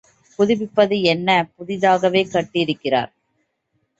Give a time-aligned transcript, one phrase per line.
[0.39, 3.11] புதுப்பிப்பது என்ன, புதிதாகவே கட்டியிருக்கிறார்.